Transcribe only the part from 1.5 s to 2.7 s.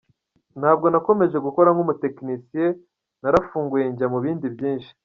nk’umutekinisiye,